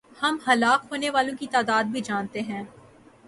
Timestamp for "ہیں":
2.41-2.63